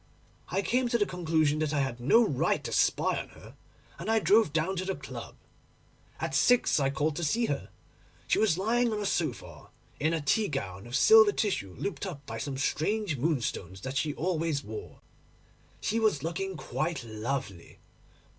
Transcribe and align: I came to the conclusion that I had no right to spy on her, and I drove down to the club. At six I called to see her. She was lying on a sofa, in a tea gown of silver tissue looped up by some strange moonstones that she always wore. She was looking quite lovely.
I 0.47 0.63
came 0.63 0.87
to 0.89 0.97
the 0.97 1.05
conclusion 1.05 1.59
that 1.59 1.75
I 1.75 1.81
had 1.81 1.99
no 1.99 2.25
right 2.27 2.63
to 2.63 2.71
spy 2.71 3.21
on 3.21 3.29
her, 3.37 3.55
and 3.99 4.09
I 4.09 4.17
drove 4.17 4.51
down 4.51 4.75
to 4.77 4.85
the 4.85 4.95
club. 4.95 5.35
At 6.19 6.33
six 6.33 6.79
I 6.79 6.89
called 6.89 7.15
to 7.17 7.23
see 7.23 7.45
her. 7.45 7.69
She 8.27 8.39
was 8.39 8.57
lying 8.57 8.91
on 8.91 8.99
a 8.99 9.05
sofa, 9.05 9.69
in 9.99 10.11
a 10.15 10.19
tea 10.19 10.47
gown 10.47 10.87
of 10.87 10.95
silver 10.95 11.31
tissue 11.31 11.75
looped 11.77 12.07
up 12.07 12.25
by 12.25 12.39
some 12.39 12.57
strange 12.57 13.17
moonstones 13.17 13.81
that 13.81 13.95
she 13.95 14.15
always 14.15 14.63
wore. 14.63 15.01
She 15.81 15.99
was 15.99 16.23
looking 16.23 16.57
quite 16.57 17.03
lovely. 17.03 17.77